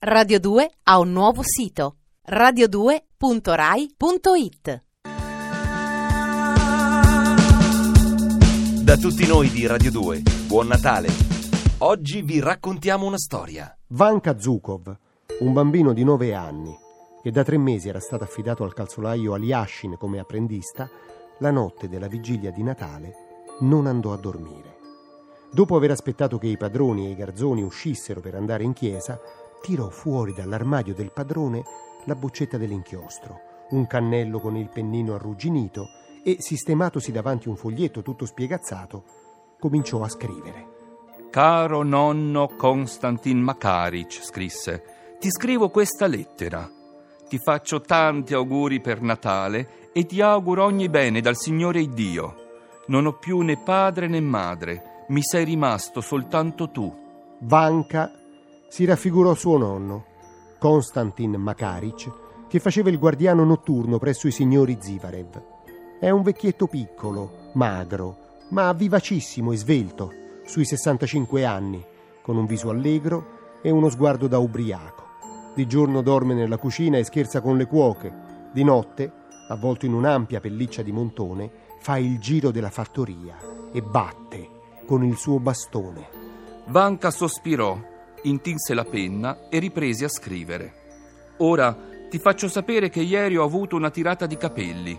Radio 0.00 0.38
2 0.38 0.70
ha 0.84 1.00
un 1.00 1.10
nuovo 1.10 1.42
sito 1.42 1.96
radio2.rai.it 2.30 4.84
Da 8.84 8.96
tutti 8.96 9.26
noi 9.26 9.50
di 9.50 9.66
Radio 9.66 9.90
2, 9.90 10.22
buon 10.46 10.68
Natale! 10.68 11.08
Oggi 11.78 12.22
vi 12.22 12.38
raccontiamo 12.38 13.06
una 13.06 13.18
storia. 13.18 13.76
Vanka 13.88 14.38
Zukov, 14.38 14.96
un 15.40 15.52
bambino 15.52 15.92
di 15.92 16.04
9 16.04 16.32
anni, 16.32 16.72
che 17.20 17.32
da 17.32 17.42
tre 17.42 17.58
mesi 17.58 17.88
era 17.88 17.98
stato 17.98 18.22
affidato 18.22 18.62
al 18.62 18.74
calzolaio 18.74 19.34
Aliashin 19.34 19.96
come 19.98 20.20
apprendista, 20.20 20.88
la 21.40 21.50
notte 21.50 21.88
della 21.88 22.06
vigilia 22.06 22.52
di 22.52 22.62
Natale 22.62 23.14
non 23.62 23.88
andò 23.88 24.12
a 24.12 24.16
dormire. 24.16 24.76
Dopo 25.50 25.74
aver 25.74 25.90
aspettato 25.90 26.38
che 26.38 26.46
i 26.46 26.56
padroni 26.56 27.06
e 27.06 27.10
i 27.10 27.16
garzoni 27.16 27.62
uscissero 27.62 28.20
per 28.20 28.36
andare 28.36 28.62
in 28.62 28.74
chiesa, 28.74 29.18
tirò 29.60 29.88
fuori 29.88 30.32
dall'armadio 30.32 30.94
del 30.94 31.12
padrone 31.12 31.62
la 32.04 32.14
boccetta 32.14 32.56
dell'inchiostro, 32.56 33.40
un 33.70 33.86
cannello 33.86 34.40
con 34.40 34.56
il 34.56 34.68
pennino 34.68 35.14
arrugginito 35.14 35.88
e, 36.24 36.36
sistematosi 36.38 37.12
davanti 37.12 37.48
un 37.48 37.56
foglietto 37.56 38.02
tutto 38.02 38.26
spiegazzato, 38.26 39.04
cominciò 39.58 40.02
a 40.02 40.08
scrivere. 40.08 40.76
Caro 41.30 41.82
nonno 41.82 42.48
Konstantin 42.56 43.38
Makaric, 43.40 44.24
scrisse, 44.24 45.16
ti 45.20 45.30
scrivo 45.30 45.68
questa 45.68 46.06
lettera. 46.06 46.70
Ti 47.28 47.38
faccio 47.38 47.82
tanti 47.82 48.32
auguri 48.32 48.80
per 48.80 49.02
Natale 49.02 49.90
e 49.92 50.06
ti 50.06 50.22
auguro 50.22 50.64
ogni 50.64 50.88
bene 50.88 51.20
dal 51.20 51.36
Signore 51.36 51.86
Dio. 51.88 52.46
Non 52.86 53.04
ho 53.04 53.12
più 53.12 53.40
né 53.40 53.58
padre 53.58 54.08
né 54.08 54.20
madre, 54.20 55.04
mi 55.08 55.22
sei 55.22 55.44
rimasto 55.44 56.00
soltanto 56.00 56.70
tu. 56.70 56.90
Vanka 57.40 58.17
si 58.68 58.84
raffigurò 58.84 59.34
suo 59.34 59.56
nonno, 59.56 60.04
Konstantin 60.58 61.32
Makaric, 61.32 62.10
che 62.48 62.60
faceva 62.60 62.90
il 62.90 62.98
guardiano 62.98 63.44
notturno 63.44 63.98
presso 63.98 64.28
i 64.28 64.32
signori 64.32 64.78
Zivarev. 64.80 65.42
È 65.98 66.10
un 66.10 66.22
vecchietto 66.22 66.66
piccolo, 66.66 67.50
magro, 67.54 68.16
ma 68.50 68.72
vivacissimo 68.72 69.52
e 69.52 69.56
svelto, 69.56 70.12
sui 70.44 70.64
65 70.64 71.44
anni, 71.44 71.84
con 72.22 72.36
un 72.36 72.46
viso 72.46 72.70
allegro 72.70 73.36
e 73.62 73.70
uno 73.70 73.88
sguardo 73.88 74.28
da 74.28 74.38
ubriaco. 74.38 75.06
Di 75.54 75.66
giorno 75.66 76.02
dorme 76.02 76.34
nella 76.34 76.58
cucina 76.58 76.98
e 76.98 77.04
scherza 77.04 77.40
con 77.40 77.56
le 77.56 77.66
cuoche, 77.66 78.12
di 78.52 78.62
notte, 78.62 79.10
avvolto 79.48 79.86
in 79.86 79.94
un'ampia 79.94 80.40
pelliccia 80.40 80.82
di 80.82 80.92
montone, 80.92 81.50
fa 81.80 81.96
il 81.96 82.18
giro 82.18 82.50
della 82.50 82.70
fattoria 82.70 83.36
e 83.72 83.82
batte 83.82 84.48
con 84.86 85.04
il 85.04 85.16
suo 85.16 85.40
bastone. 85.40 86.08
Vanka 86.66 87.10
sospirò 87.10 87.96
intinse 88.22 88.74
la 88.74 88.84
penna 88.84 89.48
e 89.48 89.58
riprese 89.58 90.04
a 90.04 90.08
scrivere. 90.08 90.72
Ora 91.38 91.76
ti 92.10 92.18
faccio 92.18 92.48
sapere 92.48 92.88
che 92.88 93.00
ieri 93.00 93.36
ho 93.36 93.44
avuto 93.44 93.76
una 93.76 93.90
tirata 93.90 94.26
di 94.26 94.36
capelli. 94.36 94.98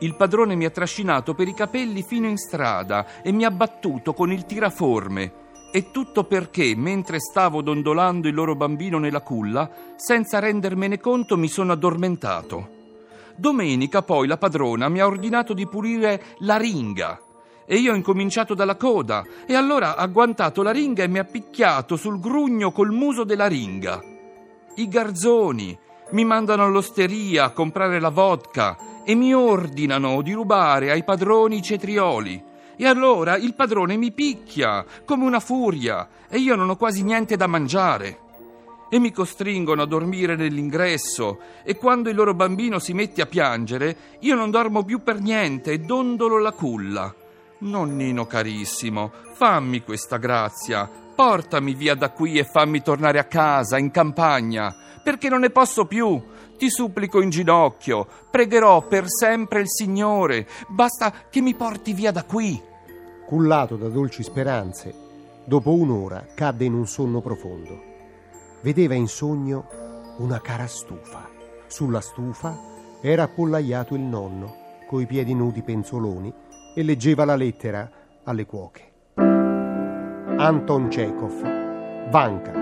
Il 0.00 0.14
padrone 0.16 0.54
mi 0.54 0.64
ha 0.64 0.70
trascinato 0.70 1.34
per 1.34 1.48
i 1.48 1.54
capelli 1.54 2.02
fino 2.02 2.26
in 2.26 2.36
strada 2.36 3.22
e 3.22 3.32
mi 3.32 3.44
ha 3.44 3.50
battuto 3.50 4.12
con 4.12 4.32
il 4.32 4.46
tiraforme. 4.46 5.32
E 5.72 5.90
tutto 5.90 6.24
perché, 6.24 6.74
mentre 6.74 7.20
stavo 7.20 7.62
dondolando 7.62 8.26
il 8.26 8.34
loro 8.34 8.56
bambino 8.56 8.98
nella 8.98 9.20
culla, 9.20 9.70
senza 9.96 10.38
rendermene 10.38 10.98
conto 10.98 11.36
mi 11.36 11.48
sono 11.48 11.72
addormentato. 11.72 12.78
Domenica 13.36 14.02
poi 14.02 14.26
la 14.26 14.36
padrona 14.36 14.88
mi 14.88 15.00
ha 15.00 15.06
ordinato 15.06 15.54
di 15.54 15.66
pulire 15.66 16.22
la 16.38 16.56
ringa 16.56 17.20
e 17.66 17.76
io 17.76 17.92
ho 17.92 17.96
incominciato 17.96 18.54
dalla 18.54 18.76
coda 18.76 19.24
e 19.46 19.54
allora 19.54 19.96
ha 19.96 20.06
guantato 20.06 20.62
la 20.62 20.70
ringa 20.70 21.02
e 21.02 21.08
mi 21.08 21.18
ha 21.18 21.24
picchiato 21.24 21.96
sul 21.96 22.18
grugno 22.18 22.72
col 22.72 22.90
muso 22.90 23.24
della 23.24 23.46
ringa. 23.46 24.00
I 24.76 24.88
garzoni 24.88 25.78
mi 26.12 26.24
mandano 26.24 26.64
all'osteria 26.64 27.44
a 27.44 27.50
comprare 27.50 28.00
la 28.00 28.08
vodka 28.08 28.76
e 29.04 29.14
mi 29.14 29.34
ordinano 29.34 30.22
di 30.22 30.32
rubare 30.32 30.90
ai 30.90 31.04
padroni 31.04 31.58
i 31.58 31.62
cetrioli. 31.62 32.42
E 32.76 32.86
allora 32.86 33.36
il 33.36 33.54
padrone 33.54 33.96
mi 33.96 34.10
picchia 34.10 34.84
come 35.04 35.24
una 35.24 35.40
furia 35.40 36.08
e 36.28 36.38
io 36.38 36.56
non 36.56 36.70
ho 36.70 36.76
quasi 36.76 37.02
niente 37.02 37.36
da 37.36 37.46
mangiare. 37.46 38.18
E 38.88 38.98
mi 38.98 39.12
costringono 39.12 39.82
a 39.82 39.86
dormire 39.86 40.34
nell'ingresso 40.34 41.38
e 41.62 41.76
quando 41.76 42.08
il 42.08 42.16
loro 42.16 42.34
bambino 42.34 42.78
si 42.78 42.92
mette 42.92 43.22
a 43.22 43.26
piangere 43.26 43.96
io 44.20 44.34
non 44.34 44.50
dormo 44.50 44.82
più 44.82 45.02
per 45.02 45.20
niente 45.20 45.72
e 45.72 45.78
dondolo 45.78 46.38
la 46.38 46.52
culla. 46.52 47.14
Nonnino 47.60 48.24
carissimo, 48.24 49.12
fammi 49.34 49.82
questa 49.82 50.16
grazia. 50.16 50.88
Portami 51.14 51.74
via 51.74 51.94
da 51.94 52.10
qui 52.10 52.38
e 52.38 52.44
fammi 52.44 52.80
tornare 52.80 53.18
a 53.18 53.24
casa, 53.24 53.76
in 53.76 53.90
campagna, 53.90 54.74
perché 55.04 55.28
non 55.28 55.40
ne 55.40 55.50
posso 55.50 55.84
più. 55.84 56.22
Ti 56.56 56.70
supplico 56.70 57.20
in 57.20 57.28
ginocchio, 57.28 58.06
pregherò 58.30 58.86
per 58.86 59.04
sempre 59.08 59.60
il 59.60 59.68
Signore. 59.68 60.46
Basta 60.68 61.12
che 61.28 61.42
mi 61.42 61.54
porti 61.54 61.92
via 61.92 62.10
da 62.10 62.24
qui. 62.24 62.58
Cullato 63.26 63.76
da 63.76 63.88
dolci 63.88 64.22
speranze, 64.22 64.94
dopo 65.44 65.74
un'ora 65.74 66.28
cadde 66.34 66.64
in 66.64 66.72
un 66.72 66.86
sonno 66.86 67.20
profondo. 67.20 67.78
Vedeva 68.62 68.94
in 68.94 69.06
sogno 69.06 69.66
una 70.16 70.40
cara 70.40 70.66
stufa. 70.66 71.28
Sulla 71.66 72.00
stufa 72.00 72.58
era 73.02 73.24
appollaiato 73.24 73.94
il 73.94 74.00
nonno, 74.00 74.56
coi 74.86 75.04
piedi 75.04 75.34
nudi 75.34 75.60
penzoloni 75.60 76.48
e 76.80 76.82
leggeva 76.82 77.26
la 77.26 77.36
lettera 77.36 77.90
alle 78.24 78.46
cuoche. 78.46 78.92
Anton 79.14 80.88
Chekhov, 80.88 82.08
Vanka. 82.08 82.52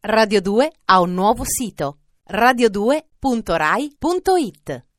Radio 0.00 0.40
2 0.40 0.72
ha 0.86 1.00
un 1.00 1.14
nuovo 1.14 1.44
sito 1.44 1.98
radio2.rai.it 2.28 4.89